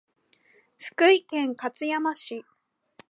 [0.79, 2.43] 福井県勝山市